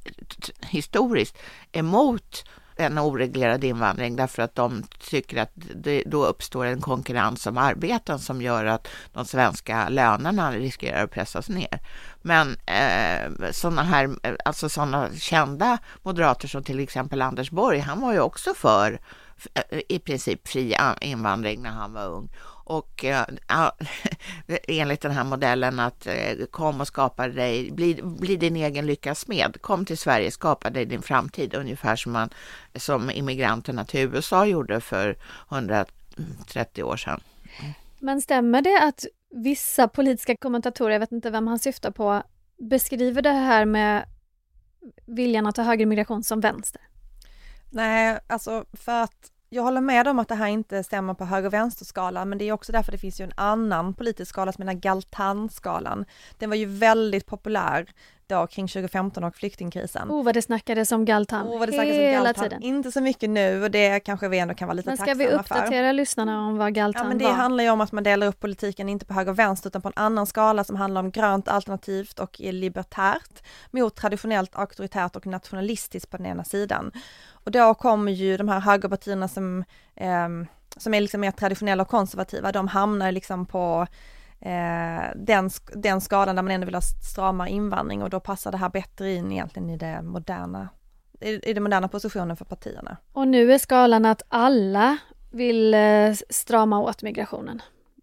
[0.60, 1.36] historiskt
[1.72, 2.44] emot
[2.76, 8.18] en oreglerad invandring därför att de tycker att det, då uppstår en konkurrens om arbeten
[8.18, 11.78] som gör att de svenska lönerna riskerar att pressas ner.
[12.22, 18.00] Men eh, sådana här, eh, alltså sådana kända moderater som till exempel Anders Borg, han
[18.00, 18.98] var ju också för
[19.54, 22.28] Eh, i princip fri invandring när han var ung.
[22.64, 23.76] Och eh, ja,
[24.68, 29.20] enligt den här modellen att eh, kom och skapa dig, bli, bli din egen lyckas
[29.20, 29.56] smed.
[29.60, 31.54] Kom till Sverige, skapa dig din framtid.
[31.54, 32.30] Ungefär som, man,
[32.74, 35.16] som immigranterna till USA gjorde för
[35.50, 37.20] 130 år sedan.
[37.98, 42.22] Men stämmer det att vissa politiska kommentatorer, jag vet inte vem han syftar på,
[42.70, 44.08] beskriver det här med
[45.06, 46.82] viljan att ha högre migration som vänster?
[47.70, 51.46] Nej, alltså för att jag håller med om att det här inte stämmer på höger
[51.46, 54.62] och vänsterskala, men det är också därför det finns ju en annan politisk skala som
[54.62, 56.04] är den här Galtan-skalan.
[56.38, 57.86] Den var ju väldigt populär
[58.28, 60.10] då kring 2015 och flyktingkrisen.
[60.10, 62.44] Oh, vad det snackades om Galtan Och vad det snackas om hela Galtan.
[62.44, 62.62] tiden.
[62.62, 65.24] Inte så mycket nu och det kanske vi ändå kan vara lite Men ska tacksamma
[65.24, 65.40] vi för.
[65.40, 67.32] uppdatera lyssnarna om vad Ja Galtan men det var?
[67.32, 69.88] handlar ju om att man delar upp politiken inte på höger och vänster utan på
[69.88, 76.10] en annan skala som handlar om grönt alternativt och libertärt mot traditionellt auktoritärt och nationalistiskt
[76.10, 76.92] på den ena sidan.
[77.32, 79.64] Och då kommer ju de här högerpartierna som,
[79.96, 83.88] ehm, som är liksom mer traditionella och konservativa, de hamnar liksom på eh,
[85.16, 88.58] den, sk- den skalan där man ändå vill ha stramare invandring och då passar det
[88.58, 90.68] här bättre in egentligen i det moderna
[91.20, 92.96] i i den moderna positionen för partierna.
[93.12, 94.98] Och nu är skalan att alla
[95.30, 97.62] vill eh, strama åt migrationen.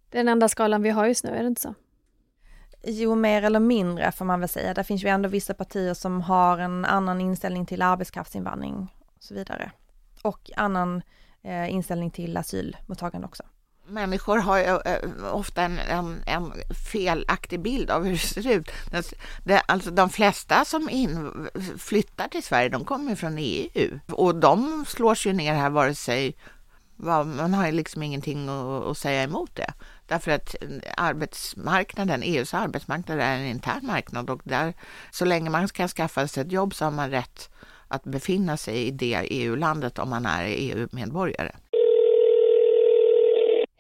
[0.10, 1.74] Det är den enda skalan vi har just nu, är det inte så?
[2.84, 4.74] Jo, mer eller mindre får man väl säga.
[4.74, 9.34] Det finns ju ändå vissa partier som har en annan inställning till arbetskraftsinvandring och så
[9.34, 9.72] vidare.
[10.22, 11.02] Och annan
[11.42, 13.44] eh, inställning till asylmottagande också.
[13.86, 16.54] Människor har ju eh, eh, ofta en, en, en
[16.92, 18.72] felaktig bild av hur det ser ut.
[19.44, 24.86] Det, alltså de flesta som in, flyttar till Sverige, de kommer från EU och de
[24.88, 26.36] slås ju ner här vare sig
[26.96, 29.74] man har ju liksom ingenting att, att säga emot det.
[30.08, 30.68] Därför att eh,
[30.98, 34.74] arbetsmarknaden, EUs arbetsmarknad är en intern marknad och där,
[35.12, 37.50] så länge man kan skaffa sig ett jobb så har man rätt
[37.88, 41.52] att befinna sig i det EU-landet om man är EU-medborgare.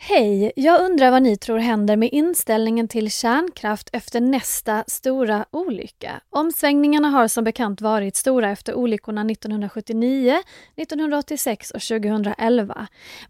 [0.06, 0.52] Hej!
[0.56, 6.22] Jag undrar vad ni tror händer med inställningen till kärnkraft efter nästa stora olycka.
[6.30, 10.42] Omsvängningarna har som bekant varit stora efter olyckorna 1979,
[10.76, 12.88] 1986 och 2011.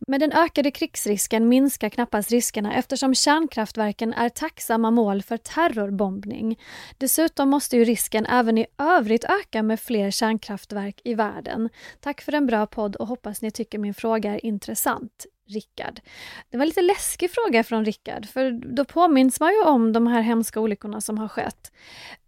[0.08, 6.60] Med den ökade krigsrisken minskar knappast riskerna eftersom kärnkraftverken är tacksamma mål för terrorbombning.
[6.98, 11.70] Dessutom måste ju risken även i övrigt öka med fler kärnkraftverk i världen.
[12.00, 15.26] Tack för en bra podd och hoppas ni tycker min fråga är intressant.
[15.54, 16.02] Rickard.
[16.50, 20.08] Det var en lite läskig fråga från Rickard, för då påminns man ju om de
[20.08, 21.72] här hemska olyckorna som har skett.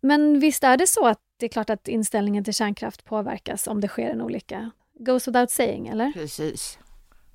[0.02, 3.82] Men visst är det så att det är klart att inställningen till kärnkraft påverkas om
[3.82, 4.72] det sker en olycka?
[5.00, 6.12] Goes without saying, eller?
[6.12, 6.80] Precis.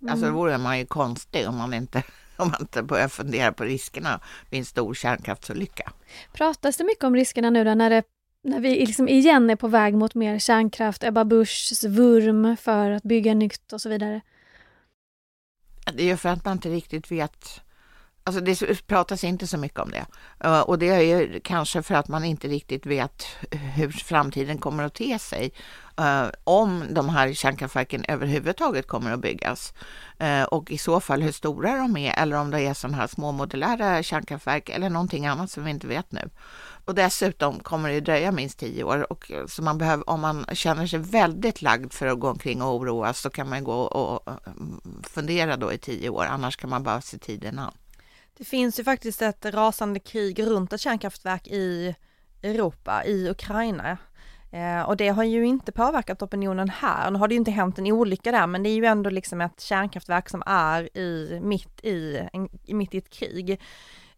[0.08, 2.02] Alltså då vore man ju konstig om man inte,
[2.36, 5.92] om man inte börjar fundera på riskerna vid en stor kärnkraftsolycka.
[6.32, 8.02] Pratas det mycket om riskerna nu då när, det,
[8.42, 13.02] när vi liksom igen är på väg mot mer kärnkraft, Ebba Buschs vurm för att
[13.02, 14.20] bygga nytt och så vidare?
[15.94, 17.60] Det är ju för att man inte riktigt vet
[18.24, 20.06] Alltså det pratas inte så mycket om det.
[20.40, 24.84] Eh, och det är ju kanske för att man inte riktigt vet hur framtiden kommer
[24.84, 25.52] att te sig.
[25.98, 29.74] Eh, om de här kärnkraftverken överhuvudtaget kommer att byggas.
[30.18, 33.06] Eh, och i så fall hur stora de är eller om det är sådana här
[33.06, 36.30] små modulära kärnkraftverk eller någonting annat som vi inte vet nu.
[36.84, 40.46] Och dessutom kommer det ju dröja minst tio år och så man behöver, om man
[40.52, 44.10] känner sig väldigt lagd för att gå omkring och oroas så kan man gå och
[44.26, 47.72] och mm, fundera då i tio år, annars kan man bara se tiden an.
[48.36, 51.94] Det finns ju faktiskt ett rasande krig runt ett kärnkraftverk i
[52.42, 53.98] Europa, i Ukraina.
[54.52, 57.10] Eh, och det har ju inte påverkat opinionen här.
[57.10, 59.40] Nu har det ju inte hänt en olycka där, men det är ju ändå liksom
[59.40, 63.60] ett kärnkraftverk som är i, mitt, i, en, mitt i ett krig.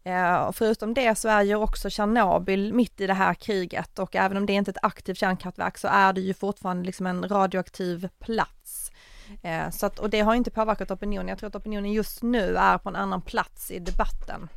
[0.03, 4.15] Eh, och förutom det så är ju också Tjernobyl mitt i det här kriget och
[4.15, 7.29] även om det inte är ett aktivt kärnkraftverk så är det ju fortfarande liksom en
[7.29, 8.91] radioaktiv plats.
[9.41, 11.27] Eh, så att, och det har inte påverkat opinionen.
[11.27, 14.49] Jag tror att opinionen just nu är på en annan plats i debatten.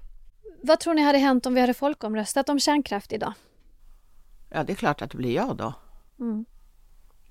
[0.63, 3.33] Vad tror ni hade hänt om vi hade folkomröstat om kärnkraft idag?
[4.49, 5.75] Ja, det är klart att det blir jag då.
[6.21, 6.45] Mm.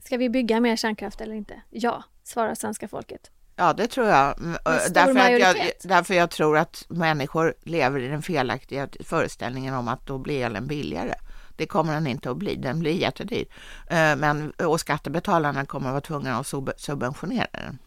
[0.04, 1.62] Ska vi bygga mer kärnkraft eller inte?
[1.70, 3.32] Ja, svarar svenska folket.
[3.56, 4.40] Ja, det tror jag.
[4.40, 9.74] Mm, stor Därför, att jag, därför jag tror att människor lever i den felaktiga föreställningen
[9.74, 11.14] om att då blir elen billigare.
[11.56, 12.56] Det kommer den inte att bli.
[12.56, 13.46] Den blir jättedyr.
[13.88, 17.78] Eh, men, och skattebetalarna kommer att vara tvungna att subventionera den.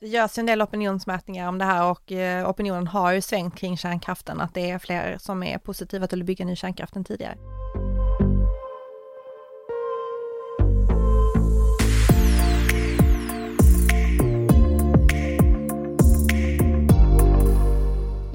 [0.00, 3.76] Det görs en del opinionsmätningar om det här och eh, opinionen har ju svängt kring
[3.76, 7.36] kärnkraften, att det är fler som är positiva till att bygga ny kärnkraft än tidigare.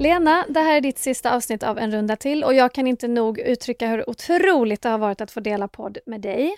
[0.05, 3.07] Lena, det här är ditt sista avsnitt av En runda till och jag kan inte
[3.07, 6.55] nog uttrycka hur otroligt det har varit att få dela podd med dig.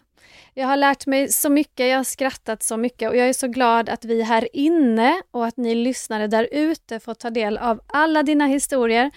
[0.54, 3.48] Jag har lärt mig så mycket, jag har skrattat så mycket och jag är så
[3.48, 7.82] glad att vi här inne och att ni lyssnare där ute får ta del av
[7.88, 9.12] alla dina historier,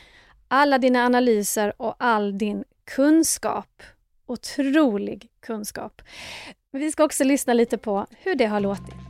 [0.48, 3.82] alla dina analyser och all din kunskap.
[4.26, 6.02] Otrolig kunskap.
[6.72, 9.09] Vi ska också lyssna lite på hur det har låtit.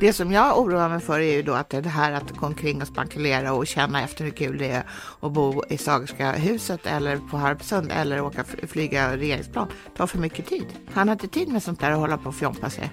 [0.00, 2.82] Det som jag oroar mig för är ju då att det här att gå omkring
[2.82, 4.84] och spankulera och känna efter hur kul det är
[5.20, 10.46] att bo i Sagerska huset eller på Harpsund eller åka flyga regeringsplan tar för mycket
[10.46, 10.66] tid.
[10.92, 12.90] Han har inte tid med sånt där och hålla på och fjompa sig.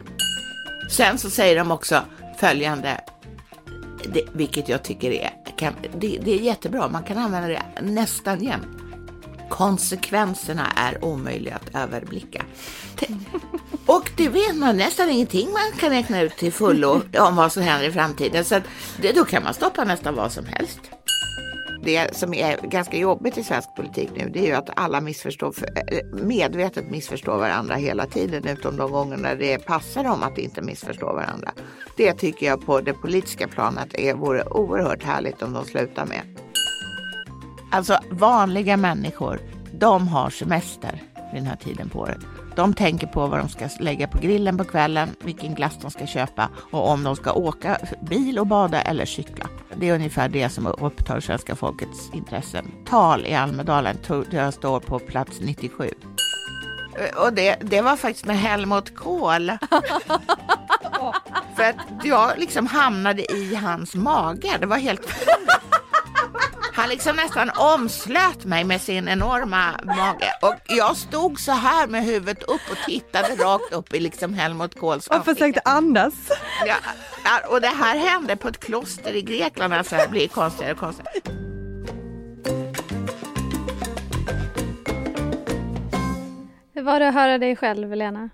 [0.92, 2.02] Sen så säger de också
[2.40, 3.02] följande,
[4.14, 8.44] det, vilket jag tycker är, kan, det, det är jättebra, man kan använda det nästan
[8.44, 8.68] jämt.
[9.50, 12.44] Konsekvenserna är omöjliga att överblicka.
[13.86, 17.64] Och det vet man nästan ingenting man kan räkna ut till fullo om vad som
[17.64, 18.46] händer i framtiden.
[18.46, 18.60] Så
[19.02, 20.80] det, då kan man stoppa nästan vad som helst.
[21.84, 25.54] Det som är ganska jobbigt i svensk politik nu det är ju att alla missförstår,
[25.76, 31.06] eh, medvetet missförstår varandra hela tiden utom de gånger det passar dem att inte missförstå
[31.06, 31.52] varandra.
[31.98, 36.22] Det tycker jag på det politiska planet är, vore oerhört härligt om de slutar med.
[37.72, 39.40] Alltså vanliga människor,
[39.74, 42.20] de har semester vid den här tiden på året.
[42.60, 46.08] De tänker på vad de ska lägga på grillen på kvällen, vilken glass de ska
[46.08, 49.45] köpa och om de ska åka bil och bada eller cykla.
[49.76, 52.72] Det är ungefär det som upptar svenska folkets intressen.
[52.89, 53.98] Tal i Almedalen
[54.32, 55.89] jag står på plats 97.
[57.15, 59.52] Och det, det var faktiskt med Helmut Kohl.
[61.56, 64.58] För att jag liksom hamnade i hans mage.
[64.60, 65.08] Det var helt
[66.80, 72.04] han liksom nästan omslöt mig med sin enorma mage och jag stod så här med
[72.04, 75.08] huvudet upp och tittade rakt upp i liksom Helmut Kohls.
[75.08, 76.13] Och försökte andas.
[76.65, 76.76] Ja,
[77.50, 81.13] och det här hände på ett kloster i Grekland, alltså det blir konstigare och konstigare.
[86.74, 88.30] Hur var det att höra dig själv, Lena?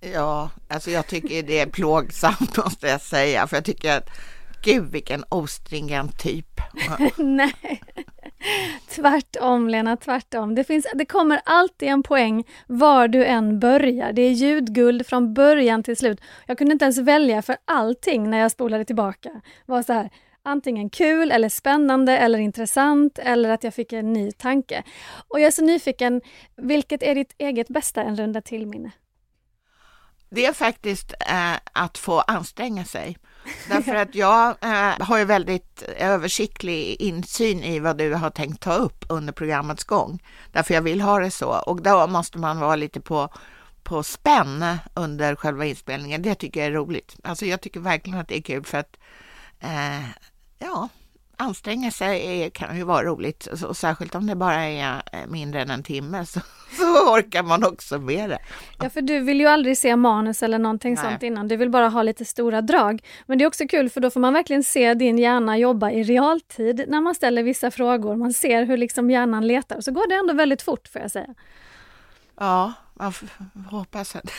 [0.00, 4.08] Ja, alltså jag tycker det är plågsamt måste jag säga, för jag tycker att
[4.62, 6.60] Gud vilken ostringent typ.
[7.16, 7.82] Nej,
[8.88, 10.54] tvärtom Lena, tvärtom.
[10.54, 14.12] Det, finns, det kommer alltid en poäng var du än börjar.
[14.12, 16.20] Det är ljudguld från början till slut.
[16.46, 19.28] Jag kunde inte ens välja för allting när jag spolade tillbaka.
[19.66, 20.10] Det var så här,
[20.42, 24.82] antingen kul eller spännande eller intressant eller att jag fick en ny tanke.
[25.28, 26.20] Och jag är så nyfiken,
[26.56, 28.90] vilket är ditt eget bästa en runda till minne?
[30.30, 33.16] Det är faktiskt eh, att få anstränga sig.
[33.68, 38.74] Därför att jag eh, har ju väldigt översiktlig insyn i vad du har tänkt ta
[38.74, 40.22] upp under programmets gång.
[40.52, 43.28] Därför jag vill ha det så och då måste man vara lite på
[43.82, 46.22] på spänn under själva inspelningen.
[46.22, 47.16] Det tycker jag är roligt.
[47.24, 48.96] Alltså jag tycker verkligen att det är kul för att
[49.60, 50.04] eh,
[50.58, 50.88] ja,
[51.36, 55.70] anstränga sig kan ju vara roligt och särskilt om det bara är eh, mindre än
[55.70, 56.40] en timme så,
[56.76, 58.38] så orkar man också med det.
[58.78, 61.04] Ja, för du vill ju aldrig se manus eller någonting Nej.
[61.04, 61.48] sånt innan.
[61.48, 63.02] Du vill bara ha lite stora drag.
[63.26, 66.02] Men det är också kul för då får man verkligen se din hjärna jobba i
[66.02, 68.16] realtid när man ställer vissa frågor.
[68.16, 69.80] Man ser hur liksom hjärnan letar.
[69.80, 71.34] Så går det ändå väldigt fort får jag säga.
[72.38, 73.12] Ja, man
[73.70, 74.32] hoppas att...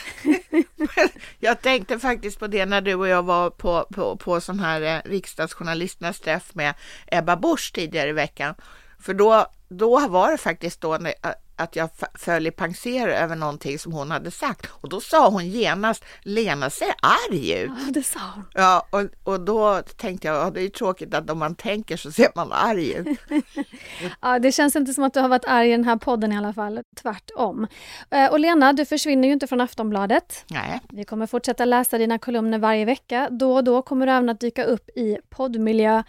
[1.38, 4.80] jag tänkte faktiskt på det när du och jag var på, på, på sån här
[4.80, 6.74] eh, riksdagsjournalisternas träff med
[7.06, 8.54] Ebba Busch tidigare i veckan.
[8.98, 11.10] För då, då var det faktiskt då eh,
[11.56, 15.46] att jag föll i penser över någonting som hon hade sagt och då sa hon
[15.46, 17.70] genast Lena ser arg ut.
[17.86, 18.44] Ja, det sa hon.
[18.54, 22.12] Ja, och, och då tänkte jag, ja, det är tråkigt att om man tänker så
[22.12, 23.18] ser man arg ut.
[24.20, 26.36] ja, det känns inte som att du har varit arg i den här podden i
[26.36, 27.66] alla fall, tvärtom.
[28.10, 30.44] Eh, och Lena, du försvinner ju inte från Aftonbladet.
[30.50, 30.80] Nej.
[30.88, 33.28] Vi kommer fortsätta läsa dina kolumner varje vecka.
[33.30, 36.02] Då och då kommer du även att dyka upp i poddmiljö.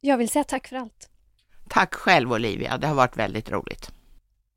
[0.00, 1.10] Jag vill säga tack för allt.
[1.68, 3.92] Tack själv Olivia, det har varit väldigt roligt.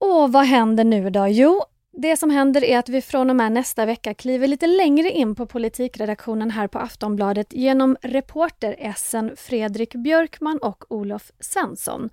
[0.01, 1.27] Och vad händer nu då?
[1.27, 5.11] Jo, det som händer är att vi från och med nästa vecka kliver lite längre
[5.11, 12.09] in på politikredaktionen här på Aftonbladet genom reporter-essen Fredrik Björkman och Olof Svensson.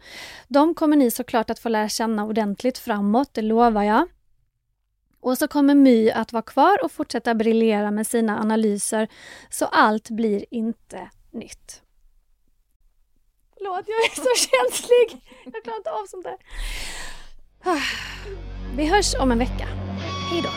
[0.48, 4.08] De kommer ni såklart att få lära känna ordentligt framåt, det lovar jag.
[5.20, 9.08] Och så kommer My att vara kvar och fortsätta briljera med sina analyser,
[9.50, 11.82] så allt blir inte nytt.
[13.56, 15.22] Förlåt, jag är så känslig.
[15.44, 16.36] Jag klarar inte av sånt där.
[18.76, 19.68] Vi hörs om en vecka.
[20.30, 20.48] Hej då.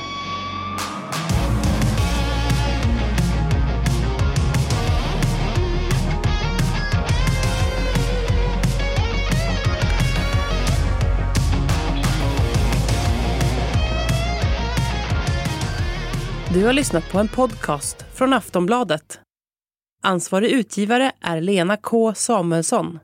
[16.54, 19.20] Du har lyssnat på en podcast från Aftonbladet.
[20.04, 23.00] Ansvarig utgivare är Lena K Samuelsson.